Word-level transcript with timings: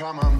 come 0.00 0.18
on. 0.18 0.39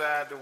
side 0.00 0.30
to 0.30 0.39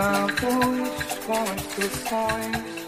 upside 0.00 0.38
the 0.38 1.90
wall. 2.10 2.80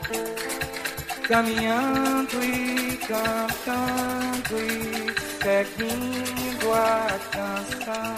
caminhando 1.29 2.45
e 2.45 2.97
cantando 2.99 4.57
e 4.59 5.15
seguindo 5.43 6.33
sua 6.63 7.19
canção. 7.31 8.17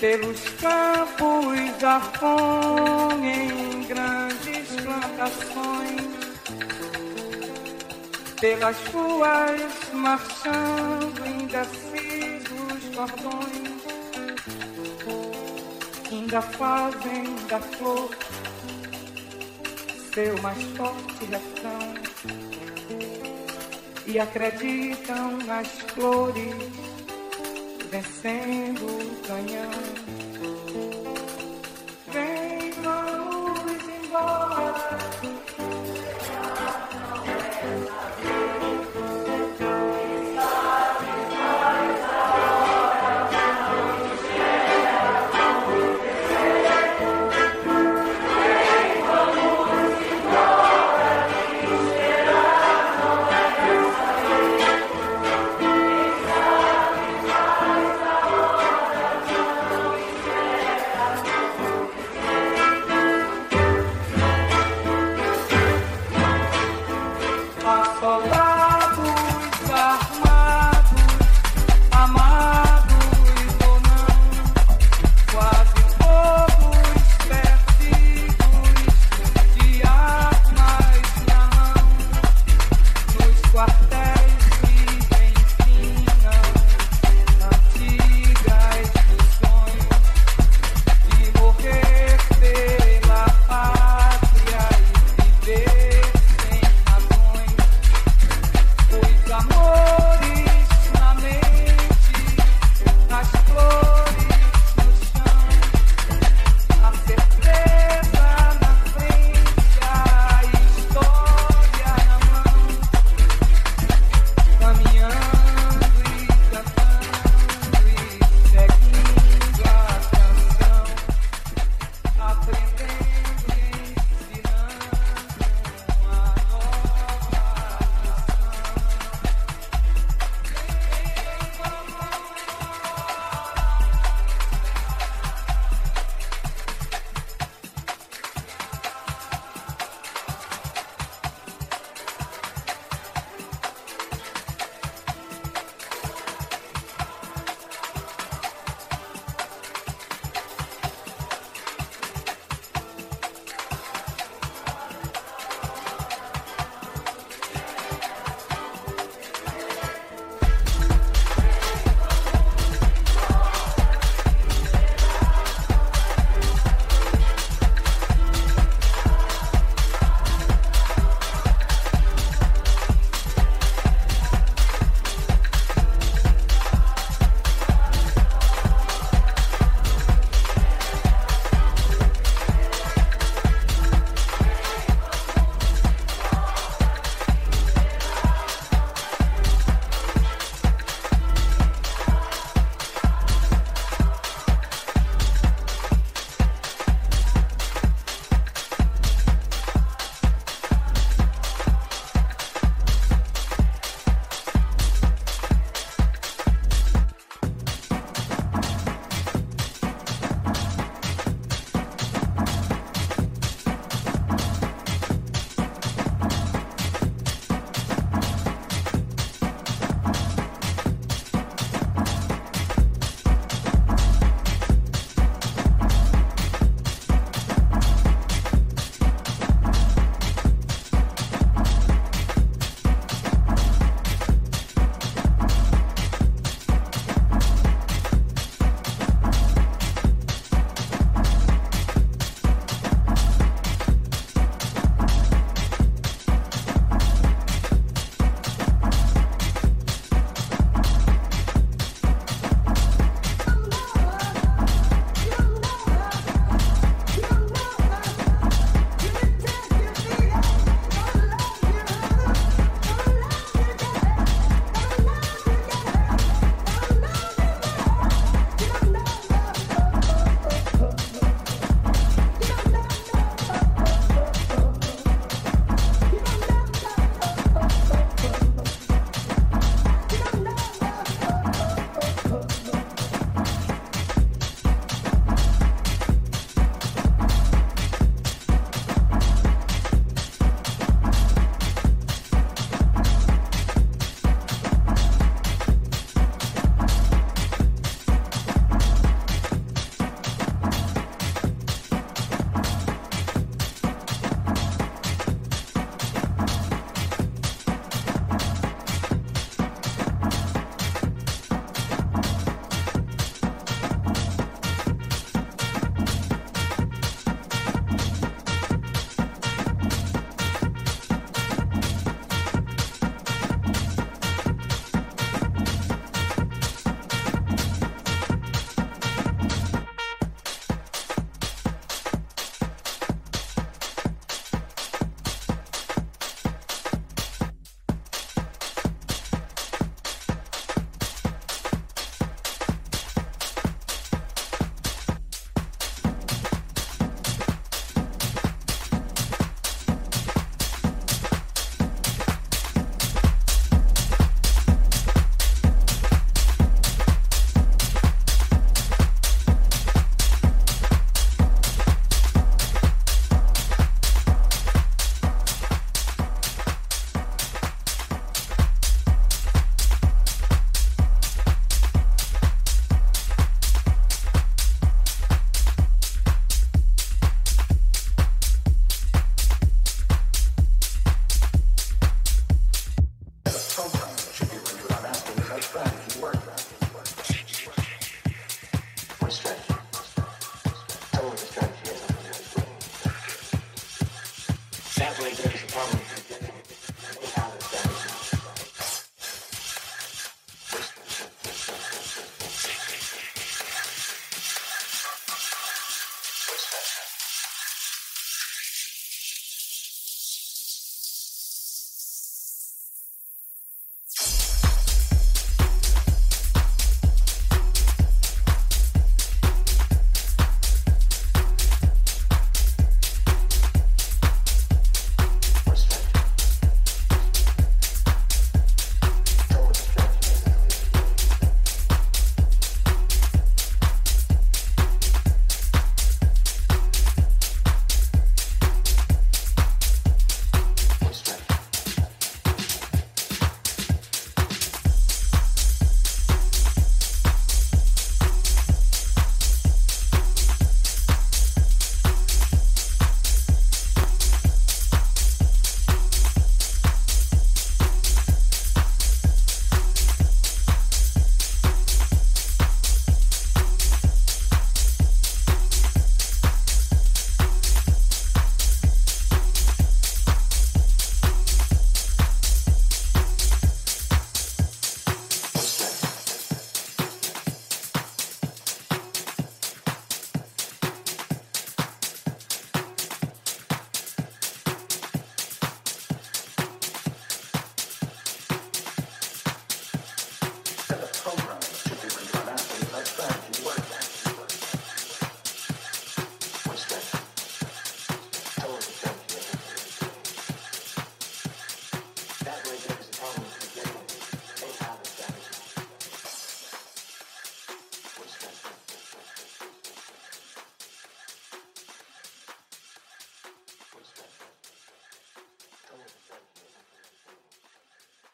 Pelos 0.00 0.40
campos 0.60 1.78
da 1.80 2.00
fome 2.00 3.28
em 3.28 3.82
grandes 3.84 4.68
plantações, 4.82 6.02
pelas 8.40 8.76
ruas 8.88 9.92
marchando 9.92 11.26
indecisos 11.26 12.94
cordões, 12.94 13.63
ainda 16.34 16.42
fazem 16.42 17.46
da 17.48 17.60
flor 17.60 18.10
seu 20.12 20.42
mais 20.42 20.62
forte 20.76 21.24
refrão 21.26 21.94
e 24.06 24.18
acreditam 24.18 25.36
nas 25.46 25.68
flores 25.68 26.54
vencendo 27.88 28.84
o 28.84 29.20
canhão. 29.28 30.23